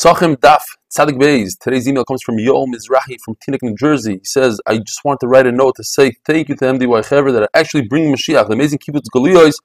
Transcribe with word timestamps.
Psachim 0.00 0.34
Daf 0.36 0.62
Tzadik 0.90 1.20
Beis. 1.20 1.58
Today's 1.60 1.86
email 1.86 2.06
comes 2.06 2.22
from 2.22 2.38
Yoel 2.38 2.66
Mizrahi 2.68 3.18
from 3.22 3.34
Teaneck, 3.34 3.58
New 3.62 3.74
Jersey. 3.74 4.14
He 4.14 4.24
says, 4.24 4.58
I 4.66 4.78
just 4.78 5.04
want 5.04 5.20
to 5.20 5.26
write 5.26 5.46
a 5.46 5.52
note 5.52 5.74
to 5.76 5.84
say 5.84 6.12
thank 6.24 6.48
you 6.48 6.56
to 6.56 6.64
MDY 6.64 7.06
Chever 7.06 7.30
that 7.32 7.42
are 7.42 7.50
actually 7.52 7.82
bringing 7.82 8.14
Mashiach. 8.14 8.46
The 8.46 8.54
amazing 8.54 8.78
kibbutz 8.78 9.08
Galuyos 9.14 9.56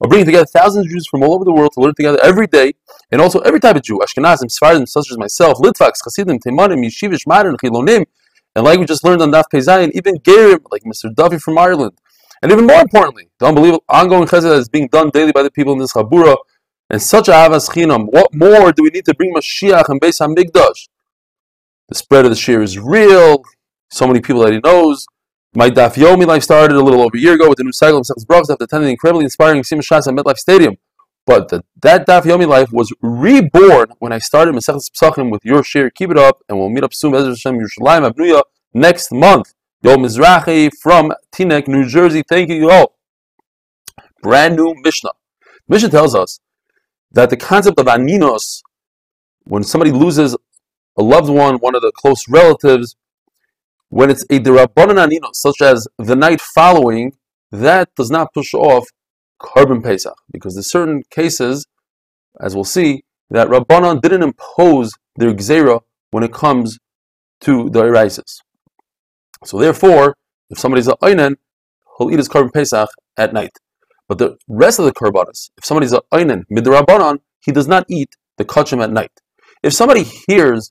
are 0.00 0.08
bringing 0.08 0.24
together 0.24 0.46
thousands 0.46 0.86
of 0.86 0.92
Jews 0.92 1.06
from 1.10 1.22
all 1.22 1.34
over 1.34 1.44
the 1.44 1.52
world 1.52 1.72
to 1.74 1.80
learn 1.80 1.92
together 1.94 2.18
every 2.22 2.46
day, 2.46 2.72
and 3.10 3.20
also 3.20 3.40
every 3.40 3.60
type 3.60 3.76
of 3.76 3.82
Jew, 3.82 3.98
Ashkenazim, 3.98 4.44
Sfardim, 4.44 4.88
such 4.88 5.10
as 5.10 5.18
myself, 5.18 5.58
Litvaks, 5.58 5.98
Chassidim, 6.02 6.38
Teimanim, 6.38 6.82
Yeshivish, 6.86 7.26
Marin, 7.26 7.58
Chilonim, 7.58 8.06
and 8.56 8.64
like 8.64 8.78
we 8.78 8.86
just 8.86 9.04
learned 9.04 9.20
on 9.20 9.30
Daf 9.30 9.44
Pezayin, 9.52 9.90
even 9.92 10.14
Gerim, 10.20 10.60
like 10.70 10.84
Mr. 10.84 11.14
Duffy 11.14 11.38
from 11.38 11.58
Ireland. 11.58 11.92
And 12.40 12.50
even 12.50 12.66
more 12.66 12.80
importantly, 12.80 13.28
the 13.38 13.44
unbelievable 13.44 13.84
ongoing 13.90 14.26
chesed 14.26 14.44
that 14.44 14.54
is 14.54 14.70
being 14.70 14.88
done 14.88 15.10
daily 15.10 15.32
by 15.32 15.42
the 15.42 15.50
people 15.50 15.74
in 15.74 15.80
this 15.80 15.92
Chabura, 15.92 16.38
and 16.92 17.02
such 17.02 17.26
a 17.26 17.32
Havas 17.32 17.70
Chinam. 17.70 18.06
What 18.10 18.32
more 18.34 18.70
do 18.70 18.82
we 18.84 18.90
need 18.90 19.06
to 19.06 19.14
bring 19.14 19.34
Mashiach 19.34 19.88
and 19.88 20.00
Beis 20.00 20.20
HaMikdash? 20.20 20.88
The 21.88 21.94
spread 21.94 22.26
of 22.26 22.30
the 22.30 22.36
share 22.36 22.62
is 22.62 22.78
real. 22.78 23.42
So 23.90 24.06
many 24.06 24.20
people 24.20 24.42
that 24.42 24.52
he 24.52 24.60
knows. 24.60 25.06
My 25.54 25.68
Daf 25.68 25.94
Yomi 25.94 26.26
life 26.26 26.42
started 26.42 26.76
a 26.76 26.80
little 26.82 27.00
over 27.00 27.16
a 27.16 27.20
year 27.20 27.34
ago 27.34 27.48
with 27.48 27.58
the 27.58 27.64
new 27.64 27.72
cycle 27.72 27.98
of 27.98 28.06
Sechus 28.06 28.24
Brachos 28.24 28.50
after 28.50 28.64
attending 28.64 28.86
the 28.86 28.92
incredibly 28.92 29.24
inspiring 29.24 29.62
Siyum 29.62 29.78
HaShas 29.78 30.06
at 30.06 30.14
MetLife 30.14 30.38
Stadium. 30.38 30.76
But 31.26 31.48
the, 31.48 31.62
that 31.82 32.06
Daf 32.06 32.22
Yomi 32.22 32.46
life 32.46 32.72
was 32.72 32.92
reborn 33.00 33.92
when 33.98 34.12
I 34.12 34.18
started 34.18 34.54
Masechus 34.54 34.90
Pesachim 34.90 35.30
with 35.30 35.44
your 35.44 35.62
share. 35.62 35.90
Keep 35.90 36.10
it 36.12 36.18
up, 36.18 36.42
and 36.48 36.58
we'll 36.58 36.70
meet 36.70 36.84
up 36.84 36.94
soon. 36.94 37.14
Ezra 37.14 37.30
Hashem 37.30 37.58
Yerushalayim 37.58 38.10
Abnuya 38.10 38.42
next 38.74 39.12
month. 39.12 39.54
Yo 39.82 39.96
Mizrahi 39.96 40.70
from 40.80 41.12
Teaneck, 41.34 41.68
New 41.68 41.86
Jersey. 41.86 42.22
Thank 42.26 42.50
you 42.50 42.70
all. 42.70 42.96
Brand 44.22 44.56
new 44.56 44.74
Mishnah. 44.82 45.12
Mishnah 45.68 45.90
tells 45.90 46.14
us 46.14 46.40
that 47.12 47.30
the 47.30 47.36
concept 47.36 47.78
of 47.78 47.86
aninos, 47.86 48.62
when 49.44 49.62
somebody 49.62 49.92
loses 49.92 50.36
a 50.98 51.02
loved 51.02 51.28
one, 51.28 51.56
one 51.56 51.74
of 51.74 51.82
the 51.82 51.92
close 51.94 52.28
relatives, 52.28 52.96
when 53.88 54.10
it's 54.10 54.24
a 54.24 54.38
derabanan 54.40 54.98
aninos, 55.06 55.34
such 55.34 55.60
as 55.60 55.86
the 55.98 56.16
night 56.16 56.40
following, 56.40 57.12
that 57.50 57.90
does 57.96 58.10
not 58.10 58.32
push 58.32 58.54
off 58.54 58.86
korban 59.40 59.82
pesach, 59.82 60.14
because 60.32 60.54
there's 60.54 60.70
certain 60.70 61.02
cases, 61.10 61.66
as 62.40 62.54
we'll 62.54 62.64
see, 62.64 63.04
that 63.30 63.48
Rabbanan 63.48 64.00
didn't 64.00 64.22
impose 64.22 64.92
their 65.16 65.34
gzera 65.34 65.80
when 66.10 66.22
it 66.22 66.32
comes 66.32 66.78
to 67.40 67.68
the 67.70 67.82
irisis. 67.82 68.38
So 69.44 69.58
therefore, 69.58 70.16
if 70.50 70.58
somebody's 70.58 70.88
a 70.88 70.96
oinen, 71.02 71.36
he'll 71.98 72.10
eat 72.10 72.18
his 72.18 72.28
korban 72.28 72.52
pesach 72.52 72.88
at 73.16 73.32
night. 73.32 73.58
But 74.12 74.18
the 74.18 74.36
rest 74.46 74.78
of 74.78 74.84
the 74.84 74.92
korbanos, 74.92 75.48
if 75.56 75.64
somebody's 75.64 75.94
a 75.94 76.02
oinen 76.12 76.44
midrabanan, 76.52 77.20
he 77.40 77.50
does 77.50 77.66
not 77.66 77.86
eat 77.88 78.10
the 78.36 78.44
kachim 78.44 78.84
at 78.84 78.92
night. 78.92 79.22
If 79.62 79.72
somebody 79.72 80.02
hears 80.02 80.70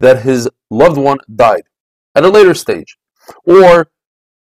that 0.00 0.22
his 0.22 0.48
loved 0.70 0.96
one 0.96 1.18
died 1.34 1.64
at 2.14 2.24
a 2.24 2.30
later 2.30 2.54
stage, 2.54 2.96
or 3.44 3.90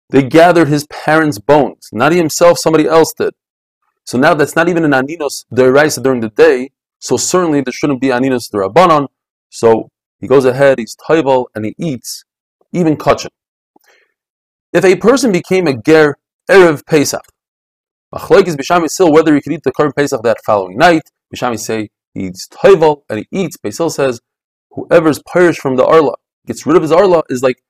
they 0.09 0.23
gathered 0.23 0.67
his 0.67 0.87
parents' 0.87 1.37
bones, 1.37 1.89
not 1.93 2.11
he 2.11 2.17
himself, 2.17 2.57
somebody 2.57 2.87
else 2.87 3.13
did. 3.13 3.35
So 4.03 4.17
now 4.17 4.33
that's 4.33 4.55
not 4.55 4.67
even 4.67 4.83
an 4.83 4.93
aninos 4.93 5.45
deraisa 5.53 6.01
during 6.01 6.21
the 6.21 6.29
day. 6.29 6.71
So 6.97 7.17
certainly 7.17 7.61
there 7.61 7.71
shouldn't 7.71 8.01
be 8.01 8.07
aninos 8.07 8.49
derabanan. 8.51 9.09
So 9.51 9.89
he 10.19 10.25
goes 10.27 10.45
ahead, 10.45 10.79
he's 10.79 10.95
taival, 10.95 11.45
and 11.53 11.65
he 11.65 11.75
eats 11.77 12.23
even 12.73 12.97
kachim. 12.97 13.29
If 14.73 14.83
a 14.85 14.95
person 14.95 15.31
became 15.31 15.67
a 15.67 15.77
ger 15.77 16.17
erev 16.49 16.83
pesach, 16.87 17.27
Machlokes 18.13 18.55
Beis 18.55 18.65
Shammai 18.65 18.87
still 18.87 19.11
whether 19.11 19.33
he 19.33 19.41
could 19.41 19.53
eat 19.53 19.63
the 19.63 19.71
korban 19.71 19.95
Pesach 19.95 20.21
that 20.23 20.37
following 20.45 20.77
night. 20.77 21.03
Beis 21.33 21.39
Shammai 21.39 21.55
say 21.55 21.89
he 22.13 22.25
eats 22.25 22.47
toivel 22.47 23.03
and 23.09 23.19
he 23.19 23.27
eats. 23.31 23.57
Beis 23.57 23.77
Hillel 23.77 23.89
says 23.89 24.19
whoever's 24.71 25.21
perished 25.23 25.61
from 25.61 25.75
the 25.77 25.85
arla 25.85 26.15
gets 26.45 26.65
rid 26.65 26.75
of 26.75 26.81
his 26.81 26.91
arla 26.91 27.23
is 27.29 27.41
like 27.41 27.63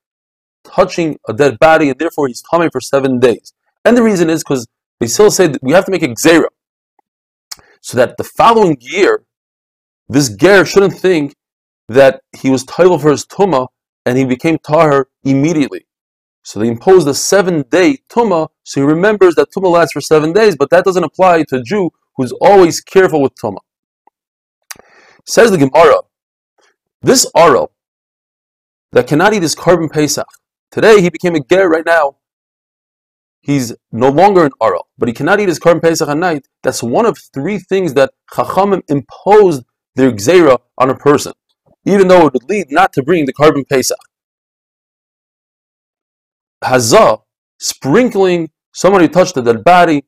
touching 0.64 1.18
a 1.28 1.32
dead 1.32 1.58
body 1.58 1.90
and 1.90 1.98
therefore 1.98 2.28
he's 2.28 2.42
tummy 2.50 2.68
for 2.70 2.80
seven 2.80 3.20
days. 3.20 3.52
And 3.84 3.96
the 3.96 4.02
reason 4.02 4.30
is 4.30 4.42
because 4.42 4.66
Beis 5.02 5.16
Hillel 5.16 5.30
said 5.30 5.58
we 5.62 5.72
have 5.72 5.84
to 5.84 5.90
make 5.90 6.02
a 6.02 6.08
gzera 6.08 6.48
so 7.80 7.96
that 7.96 8.16
the 8.16 8.24
following 8.24 8.76
year 8.80 9.24
this 10.08 10.28
ger 10.28 10.64
shouldn't 10.64 10.94
think 10.94 11.34
that 11.88 12.20
he 12.36 12.50
was 12.50 12.64
toivel 12.64 13.00
for 13.00 13.10
his 13.10 13.26
tuma 13.26 13.68
and 14.04 14.18
he 14.18 14.24
became 14.24 14.58
tahir 14.58 15.06
immediately. 15.24 15.86
So 16.42 16.58
they 16.58 16.68
imposed 16.68 17.06
a 17.06 17.14
seven 17.14 17.62
day 17.70 17.98
tumah, 18.08 18.48
so 18.64 18.80
he 18.80 18.86
remembers 18.86 19.36
that 19.36 19.52
tumah 19.52 19.70
lasts 19.70 19.92
for 19.92 20.00
seven 20.00 20.32
days, 20.32 20.56
but 20.56 20.70
that 20.70 20.84
doesn't 20.84 21.04
apply 21.04 21.44
to 21.44 21.56
a 21.56 21.62
Jew 21.62 21.90
who's 22.16 22.32
always 22.40 22.80
careful 22.80 23.22
with 23.22 23.34
tumah. 23.36 23.60
Says 25.24 25.52
the 25.52 25.58
Gemara, 25.58 26.00
this 27.00 27.30
Aral 27.36 27.72
that 28.90 29.06
cannot 29.06 29.32
eat 29.34 29.42
his 29.42 29.54
korban 29.54 29.90
Pesach, 29.90 30.26
today 30.72 31.00
he 31.00 31.10
became 31.10 31.36
a 31.36 31.40
ger 31.40 31.68
right 31.68 31.86
now. 31.86 32.16
He's 33.40 33.74
no 33.92 34.08
longer 34.08 34.44
an 34.44 34.52
Aral, 34.60 34.88
but 34.98 35.08
he 35.08 35.14
cannot 35.14 35.38
eat 35.40 35.48
his 35.48 35.60
korban 35.60 35.80
Pesach 35.80 36.08
at 36.08 36.16
night. 36.16 36.48
That's 36.64 36.82
one 36.82 37.06
of 37.06 37.18
three 37.32 37.58
things 37.58 37.94
that 37.94 38.12
Chachamim 38.32 38.82
imposed 38.88 39.64
their 39.94 40.10
gzera 40.10 40.58
on 40.76 40.90
a 40.90 40.96
person, 40.96 41.34
even 41.84 42.08
though 42.08 42.26
it 42.26 42.32
would 42.32 42.48
lead 42.48 42.70
not 42.70 42.92
to 42.94 43.02
bring 43.02 43.26
the 43.26 43.32
korban 43.32 43.68
Pesach 43.68 43.98
hazah, 46.62 47.22
sprinkling 47.58 48.50
someone 48.72 49.02
who 49.02 49.08
touched 49.08 49.36
a 49.36 49.42
dead 49.42 49.64
body. 49.64 49.96
You 49.96 50.02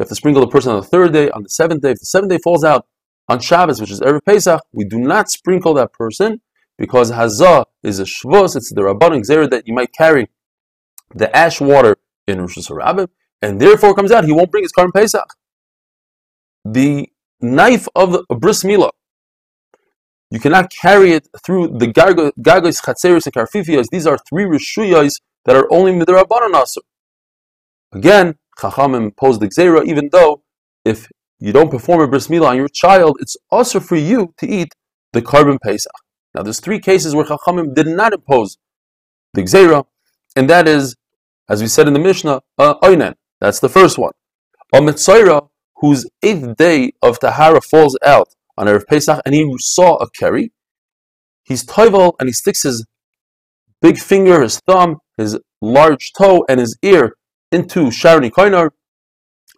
have 0.00 0.08
to 0.08 0.14
sprinkle 0.14 0.42
the 0.42 0.48
person 0.48 0.72
on 0.72 0.80
the 0.80 0.86
third 0.86 1.12
day, 1.12 1.30
on 1.30 1.42
the 1.42 1.48
seventh 1.48 1.82
day. 1.82 1.90
If 1.90 2.00
the 2.00 2.06
seventh 2.06 2.30
day 2.30 2.38
falls 2.42 2.64
out 2.64 2.86
on 3.28 3.40
Shabbos, 3.40 3.80
which 3.80 3.90
is 3.90 4.00
Erev 4.00 4.24
Pesach, 4.24 4.60
we 4.72 4.84
do 4.84 4.98
not 4.98 5.30
sprinkle 5.30 5.74
that 5.74 5.92
person 5.92 6.40
because 6.76 7.10
hazah 7.10 7.64
is 7.82 7.98
a 7.98 8.04
shvus. 8.04 8.56
It's 8.56 8.72
the 8.72 8.82
rabbanic 8.82 9.28
zera 9.28 9.50
that 9.50 9.66
you 9.66 9.74
might 9.74 9.92
carry 9.92 10.30
the 11.14 11.34
ash 11.36 11.60
water 11.60 11.96
in 12.26 12.40
Rosh 12.40 12.58
Hashanah, 12.58 13.08
and 13.42 13.60
therefore 13.60 13.94
comes 13.94 14.12
out 14.12 14.24
he 14.24 14.32
won't 14.32 14.50
bring 14.50 14.64
his 14.64 14.72
korban 14.72 14.92
Pesach. 14.92 15.34
The 16.64 17.08
knife 17.40 17.88
of 17.94 18.12
the 18.12 18.34
bris 18.34 18.62
milah, 18.62 18.90
you 20.30 20.38
cannot 20.38 20.70
carry 20.70 21.12
it 21.12 21.26
through 21.44 21.78
the 21.78 21.86
gargoys, 21.86 22.80
chatzeris, 22.80 23.26
and 23.26 23.34
karfifiyas. 23.34 23.86
These 23.90 24.06
are 24.06 24.18
three 24.28 24.44
rishuyas 24.44 25.14
that 25.44 25.56
are 25.56 25.72
only 25.72 25.92
midrabanan 25.92 26.52
asur. 26.52 26.82
Again, 27.92 28.36
Chacham 28.60 28.94
imposed 28.94 29.40
the 29.40 29.48
gzera, 29.48 29.84
even 29.86 30.08
though 30.12 30.42
if 30.84 31.08
you 31.38 31.52
don't 31.52 31.70
perform 31.70 32.00
a 32.00 32.08
bris 32.08 32.28
milah 32.28 32.48
on 32.48 32.56
your 32.56 32.68
child, 32.68 33.16
it's 33.20 33.36
also 33.50 33.80
for 33.80 33.96
you 33.96 34.34
to 34.38 34.46
eat 34.46 34.72
the 35.12 35.22
korban 35.22 35.58
pesach. 35.60 35.92
Now, 36.34 36.42
there's 36.42 36.60
three 36.60 36.80
cases 36.80 37.14
where 37.14 37.24
Chachamim 37.24 37.74
did 37.74 37.86
not 37.86 38.12
impose 38.12 38.58
the 39.34 39.42
gzera, 39.42 39.84
and 40.36 40.50
that 40.50 40.68
is, 40.68 40.96
as 41.48 41.62
we 41.62 41.68
said 41.68 41.86
in 41.86 41.94
the 41.94 42.00
Mishnah, 42.00 42.40
uh. 42.58 43.12
That's 43.40 43.60
the 43.60 43.68
first 43.68 43.98
one. 43.98 44.12
A 44.74 44.80
mitzayra 44.80 45.48
whose 45.76 46.06
eighth 46.22 46.56
day 46.56 46.92
of 47.02 47.20
tahara 47.20 47.60
falls 47.60 47.96
out 48.04 48.28
on 48.56 48.66
erev 48.66 48.86
Pesach, 48.86 49.20
and 49.24 49.34
he 49.34 49.48
saw 49.58 49.96
a 49.96 50.10
keri. 50.10 50.52
He's 51.44 51.64
toivel 51.64 52.14
and 52.18 52.28
he 52.28 52.32
sticks 52.32 52.64
his 52.64 52.84
big 53.80 53.98
finger, 53.98 54.42
his 54.42 54.60
thumb, 54.60 54.98
his 55.16 55.38
large 55.60 56.12
toe, 56.16 56.44
and 56.48 56.60
his 56.60 56.76
ear 56.82 57.16
into 57.52 57.90
Shaar 57.90 58.20
Nikanor, 58.20 58.70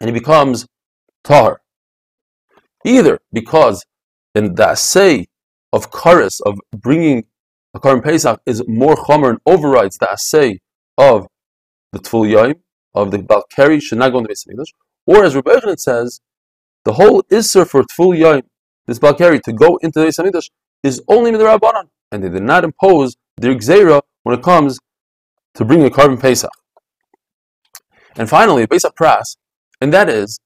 and 0.00 0.08
he 0.08 0.12
becomes 0.12 0.66
Tahar. 1.24 1.60
Either 2.84 3.18
because 3.32 3.84
in 4.34 4.54
the 4.54 4.68
assay 4.68 5.26
of 5.72 5.90
Karis, 5.90 6.40
of 6.44 6.58
bringing 6.72 7.24
a 7.74 7.80
Karim 7.80 8.02
Pesach, 8.02 8.40
is 8.46 8.62
more 8.66 8.96
Chomer 8.96 9.30
and 9.30 9.38
overrides 9.46 9.98
the 9.98 10.10
assay 10.10 10.60
of 10.96 11.26
the 11.92 11.98
Tful 11.98 12.28
Yoim, 12.28 12.60
of 12.94 13.10
the 13.10 13.18
Balkari, 13.18 13.80
should 13.80 13.98
not 13.98 14.10
go 14.10 14.18
into 14.18 14.28
the 14.28 14.50
English. 14.50 14.72
Or 15.06 15.24
as 15.24 15.34
Yochanan 15.34 15.78
says, 15.78 16.20
the 16.84 16.94
whole 16.94 17.22
Isser 17.24 17.68
for 17.68 17.82
Tful 17.82 18.18
Yoim, 18.18 18.42
this 18.86 18.98
Balkari, 18.98 19.40
to 19.42 19.52
go 19.52 19.76
into 19.82 20.00
the 20.00 20.24
English, 20.24 20.50
is 20.82 21.02
only 21.08 21.30
in 21.32 21.38
the 21.38 21.44
Rabbanan, 21.44 21.88
and 22.10 22.24
they 22.24 22.28
did 22.28 22.42
not 22.42 22.64
impose 22.64 23.16
their 23.36 23.54
Gzeira 23.54 24.02
when 24.22 24.38
it 24.38 24.42
comes 24.42 24.78
to 25.54 25.64
bring 25.64 25.84
a 25.84 25.90
korban 25.90 26.20
Pesach. 26.20 26.50
And 28.16 28.28
finally, 28.28 28.66
Pesach 28.66 28.94
Pras, 28.94 29.36
and 29.80 29.92
that 29.92 30.08
is 30.08 30.38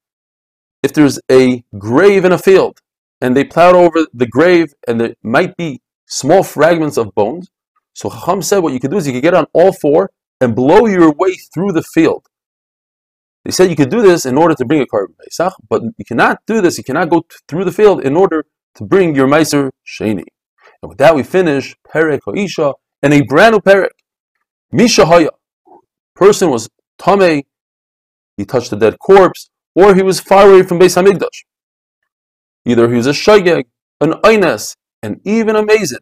if 0.83 0.93
there's 0.93 1.19
a 1.31 1.63
grave 1.77 2.25
in 2.25 2.31
a 2.31 2.37
field 2.37 2.79
and 3.19 3.35
they 3.35 3.43
plowed 3.43 3.75
over 3.75 4.05
the 4.13 4.27
grave 4.27 4.73
and 4.87 5.01
there 5.01 5.15
might 5.23 5.57
be 5.57 5.81
small 6.05 6.43
fragments 6.43 6.97
of 6.97 7.13
bones. 7.15 7.49
So 7.93 8.09
Chacham 8.09 8.41
said 8.41 8.59
what 8.59 8.73
you 8.73 8.79
could 8.79 8.91
do 8.91 8.97
is 8.97 9.07
you 9.07 9.13
could 9.13 9.23
get 9.23 9.33
on 9.33 9.47
all 9.53 9.71
four 9.73 10.11
and 10.39 10.55
blow 10.55 10.85
your 10.85 11.11
way 11.11 11.33
through 11.53 11.71
the 11.71 11.81
field. 11.81 12.27
They 13.43 13.51
said 13.51 13.69
you 13.69 13.75
could 13.75 13.89
do 13.89 14.01
this 14.01 14.25
in 14.25 14.37
order 14.37 14.55
to 14.55 14.65
bring 14.65 14.81
a 14.81 14.85
korban 14.85 15.15
Pesach, 15.23 15.53
but 15.69 15.81
you 15.97 16.05
cannot 16.05 16.39
do 16.45 16.61
this, 16.61 16.77
you 16.77 16.83
cannot 16.83 17.09
go 17.09 17.25
through 17.47 17.65
the 17.65 17.71
field 17.71 18.01
in 18.03 18.15
order 18.15 18.45
to 18.75 18.83
bring 18.83 19.15
your 19.15 19.27
Maaser 19.27 19.71
Sheni. 19.87 20.25
And 20.81 20.89
with 20.89 20.97
that 20.99 21.15
we 21.15 21.23
finish 21.23 21.75
Perek 21.87 22.21
Ha'isha 22.25 22.73
and 23.05 23.13
a 23.13 23.21
brand 23.21 23.53
new 23.53 23.59
Perek. 23.59 23.91
Mi 24.71 24.85
Shehaya. 24.85 25.29
Person 26.15 26.49
was 26.49 26.67
Tame, 26.97 27.43
he 28.35 28.45
touched 28.45 28.73
a 28.73 28.75
dead 28.75 28.97
corpse, 28.97 29.51
or 29.75 29.93
he 29.93 30.01
was 30.01 30.19
far 30.19 30.49
away 30.49 30.63
from 30.63 30.79
Beis 30.79 30.95
Hamikdash. 30.99 31.43
Either 32.65 32.89
he 32.89 32.95
was 32.95 33.05
a 33.05 33.11
Shaygeg, 33.11 33.65
an 34.01 34.15
Eines, 34.23 34.75
and 35.03 35.21
even 35.23 35.55
a 35.55 35.61
mazid. 35.61 35.99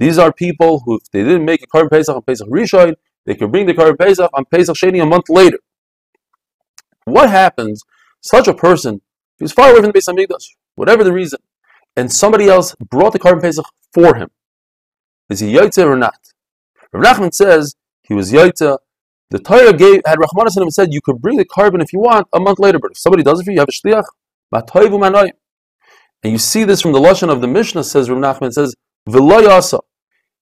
These 0.00 0.18
are 0.18 0.32
people 0.32 0.82
who, 0.84 0.96
if 0.96 1.08
they 1.12 1.22
didn't 1.22 1.44
make 1.44 1.62
a 1.62 1.66
Korban 1.68 1.90
Pesach 1.90 2.16
on 2.16 2.22
Pesach 2.22 2.48
Rishon, 2.48 2.96
they 3.24 3.36
could 3.36 3.52
bring 3.52 3.66
the 3.66 3.74
Korban 3.74 3.96
Pesach 3.96 4.28
on 4.34 4.44
Pesach 4.46 4.74
Sheni 4.74 5.00
a 5.00 5.06
month 5.06 5.28
later. 5.28 5.58
What 7.04 7.30
happens? 7.30 7.84
Such 8.20 8.48
a 8.48 8.54
person, 8.54 9.00
he's 9.38 9.52
far 9.52 9.70
away 9.70 9.82
from 9.82 9.92
the 9.92 9.98
Beis 9.98 10.12
Hamikdash, 10.12 10.46
whatever 10.74 11.04
the 11.04 11.12
reason, 11.12 11.38
and 11.94 12.10
somebody 12.10 12.48
else 12.48 12.74
brought 12.90 13.12
the 13.12 13.20
Korban 13.20 13.42
Pesach 13.42 13.66
for 13.94 14.16
him. 14.16 14.30
Is 15.30 15.38
he 15.38 15.54
Yaitse 15.54 15.86
or 15.86 15.96
not? 15.96 16.31
Rav 16.92 17.16
Nachman 17.16 17.32
says 17.32 17.74
he 18.02 18.14
was 18.14 18.32
Yaita. 18.32 18.78
The 19.30 19.38
Torah 19.38 19.72
gave 19.72 20.02
had 20.06 20.18
Rahmanas 20.18 20.56
and 20.56 20.72
said 20.72 20.92
you 20.92 21.00
could 21.00 21.20
bring 21.20 21.38
the 21.38 21.44
korban 21.44 21.82
if 21.82 21.92
you 21.92 22.00
want 22.00 22.28
a 22.32 22.40
month 22.40 22.58
later, 22.58 22.78
but 22.78 22.90
if 22.90 22.98
somebody 22.98 23.22
does 23.22 23.40
it 23.40 23.44
for 23.44 23.50
you, 23.50 23.56
you 23.56 23.60
have 23.60 23.68
a 23.68 23.72
shliach. 23.72 24.04
And 26.22 26.32
you 26.32 26.38
see 26.38 26.64
this 26.64 26.82
from 26.82 26.92
the 26.92 27.00
lashon 27.00 27.30
of 27.30 27.40
the 27.40 27.48
Mishnah. 27.48 27.84
Says 27.84 28.10
Rav 28.10 28.18
Nachman 28.18 28.52
says 28.52 28.74
v'loyasa. 29.08 29.80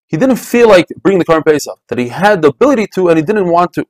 He 0.08 0.16
didn't 0.16 0.36
feel 0.36 0.68
like 0.68 0.86
bringing 1.00 1.20
the 1.20 1.24
korban 1.24 1.44
pesach 1.44 1.78
that 1.88 1.98
he 1.98 2.08
had 2.08 2.42
the 2.42 2.48
ability 2.48 2.88
to 2.94 3.08
and 3.08 3.16
he 3.16 3.24
didn't 3.24 3.48
want 3.48 3.72
to. 3.74 3.86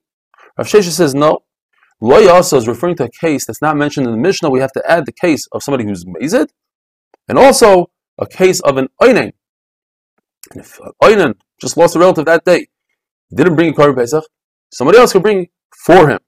Rav 0.58 0.66
Sheshes 0.66 0.90
says 0.90 1.14
no. 1.14 1.44
Loyasa 2.02 2.56
is 2.56 2.66
referring 2.66 2.96
to 2.96 3.04
a 3.04 3.10
case 3.10 3.44
that's 3.44 3.60
not 3.60 3.76
mentioned 3.76 4.06
in 4.06 4.12
the 4.12 4.18
Mishnah. 4.18 4.50
We 4.50 4.60
have 4.60 4.72
to 4.72 4.90
add 4.90 5.04
the 5.06 5.12
case 5.12 5.46
of 5.52 5.62
somebody 5.62 5.84
who's 5.84 6.04
mazid, 6.04 6.48
and 7.28 7.38
also 7.38 7.90
a 8.18 8.26
case 8.26 8.60
of 8.60 8.78
an 8.78 8.88
oinen. 9.02 9.32
And 10.52 10.61
if 10.61 10.79
oinen 11.02 11.35
just 11.61 11.76
lost 11.76 11.97
a 11.97 11.99
relative 11.99 12.25
that 12.26 12.44
day, 12.44 12.67
didn't 13.35 13.55
bring 13.55 13.70
a 13.70 13.73
korban 13.73 13.97
pesach, 13.97 14.25
somebody 14.73 14.99
else 14.99 15.12
could 15.12 15.23
bring 15.23 15.49
for 15.76 16.08
him. 16.08 16.19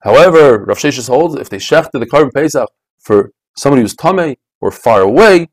However, 0.00 0.64
Rav 0.64 0.78
Sheshes 0.78 1.08
holds 1.08 1.34
if 1.34 1.50
they 1.50 1.58
shechte 1.58 1.90
the 1.92 2.06
korban 2.06 2.32
pesach 2.32 2.68
for 3.00 3.32
somebody 3.56 3.82
who's 3.82 3.96
tame 3.96 4.36
or 4.60 4.70
far 4.70 5.00
away, 5.00 5.48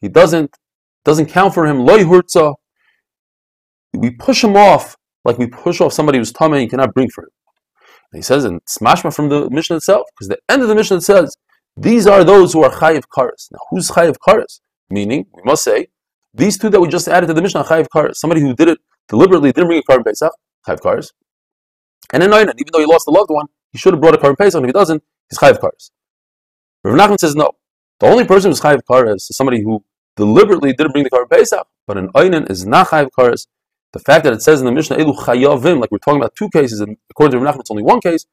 he 0.00 0.08
doesn't 0.08 0.56
doesn't 1.04 1.26
count 1.26 1.54
for 1.54 1.66
him. 1.66 1.84
We 3.94 4.10
push 4.10 4.44
him 4.44 4.56
off 4.56 4.96
like 5.24 5.38
we 5.38 5.46
push 5.46 5.80
off 5.80 5.92
somebody 5.92 6.18
who's 6.18 6.32
tame 6.32 6.54
and 6.54 6.70
cannot 6.70 6.94
bring 6.94 7.10
for 7.10 7.24
him. 7.24 7.30
And 8.12 8.18
he 8.18 8.22
says 8.22 8.44
in 8.44 8.60
Smashma 8.60 9.14
from 9.14 9.28
the 9.28 9.50
Mishnah 9.50 9.76
itself, 9.76 10.06
because 10.14 10.28
the 10.28 10.38
end 10.48 10.62
of 10.62 10.68
the 10.68 10.74
Mishnah 10.74 11.00
says 11.00 11.36
these 11.76 12.06
are 12.06 12.22
those 12.24 12.52
who 12.52 12.62
are 12.62 12.70
chayiv 12.70 13.04
karas. 13.14 13.48
Now, 13.50 13.58
who's 13.70 13.90
chayiv 13.90 14.16
karas? 14.26 14.60
Meaning, 14.90 15.26
we 15.34 15.42
must 15.44 15.64
say 15.64 15.88
these 16.34 16.58
two 16.58 16.70
that 16.70 16.80
we 16.80 16.88
just 16.88 17.08
added 17.08 17.26
to 17.26 17.34
the 17.34 17.42
Mishnah, 17.42 17.64
chayiv 17.64 17.86
karas. 17.94 18.16
Somebody 18.16 18.40
who 18.40 18.54
did 18.54 18.68
it 18.68 18.78
deliberately, 19.08 19.52
didn't 19.52 19.68
bring 19.68 19.78
a 19.78 19.82
korban 19.82 20.04
pesach, 20.04 20.32
chayiv 20.66 20.80
karas. 20.80 21.12
And 22.12 22.22
an 22.22 22.30
then 22.30 22.48
even 22.48 22.70
though 22.72 22.80
he 22.80 22.86
lost 22.86 23.06
a 23.06 23.10
loved 23.10 23.30
one, 23.30 23.46
he 23.70 23.78
should 23.78 23.92
have 23.92 24.00
brought 24.00 24.14
a 24.14 24.18
korban 24.18 24.38
pesach. 24.38 24.58
And 24.58 24.64
if 24.64 24.68
he 24.68 24.72
doesn't, 24.72 25.02
he's 25.30 25.38
chayiv 25.38 25.58
karas. 25.58 25.90
Rav 26.84 26.96
Nachman 26.96 27.18
says 27.18 27.36
no. 27.36 27.52
The 28.00 28.06
only 28.06 28.24
person 28.24 28.50
who's 28.50 28.60
chayiv 28.60 28.80
karas 28.88 29.16
is 29.16 29.36
somebody 29.36 29.62
who 29.62 29.84
deliberately 30.16 30.72
didn't 30.72 30.92
bring 30.92 31.04
the 31.04 31.10
korban 31.10 31.30
pesach, 31.30 31.66
but 31.86 31.98
an 31.98 32.08
oinen 32.12 32.50
is 32.50 32.66
not 32.66 32.88
chayiv 32.88 33.10
karas. 33.16 33.46
The 33.92 34.00
fact 34.00 34.24
that 34.24 34.32
it 34.32 34.40
says 34.40 34.60
in 34.60 34.66
the 34.66 34.72
Mishnah 34.72 34.96
elu 34.96 35.14
chayavim, 35.14 35.80
like 35.80 35.90
we're 35.90 35.98
talking 35.98 36.20
about 36.20 36.34
two 36.34 36.48
cases, 36.48 36.80
and 36.80 36.96
according 37.10 37.38
to 37.38 37.44
Rav 37.44 37.54
Nachman, 37.54 37.60
it's 37.60 37.70
only 37.70 37.82
one 37.82 38.00
case. 38.00 38.26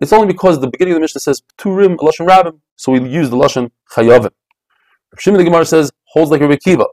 It's 0.00 0.12
only 0.12 0.26
because 0.26 0.60
the 0.60 0.66
beginning 0.68 0.92
of 0.92 0.96
the 0.96 1.00
Mishnah 1.00 1.20
says 1.20 1.42
turim 1.56 1.96
lashon 1.96 2.28
rabim, 2.28 2.60
so 2.76 2.92
we 2.92 3.08
use 3.08 3.30
the 3.30 3.36
lashon 3.36 3.70
chayavim. 3.92 4.30
Shimon 5.18 5.38
the 5.38 5.44
Gemara 5.44 5.64
says 5.64 5.92
holds 6.06 6.30
like 6.30 6.40
Rabbi 6.40 6.56
Akiva, 6.56 6.86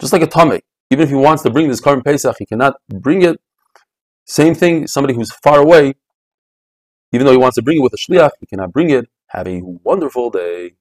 just 0.00 0.12
like 0.12 0.22
a 0.22 0.26
tummy. 0.26 0.60
Even 0.90 1.04
if 1.04 1.08
he 1.08 1.14
wants 1.14 1.42
to 1.42 1.50
bring 1.50 1.68
this 1.68 1.80
korban 1.80 2.04
pesach, 2.04 2.36
he 2.38 2.46
cannot 2.46 2.74
bring 2.88 3.22
it. 3.22 3.40
Same 4.26 4.54
thing, 4.54 4.86
somebody 4.86 5.14
who's 5.14 5.32
far 5.32 5.60
away, 5.60 5.94
even 7.12 7.26
though 7.26 7.32
he 7.32 7.38
wants 7.38 7.56
to 7.56 7.62
bring 7.62 7.78
it 7.78 7.82
with 7.82 7.92
a 7.92 7.96
shliach, 7.96 8.30
he 8.40 8.46
cannot 8.46 8.72
bring 8.72 8.90
it. 8.90 9.06
Have 9.28 9.46
a 9.48 9.60
wonderful 9.62 10.30
day. 10.30 10.74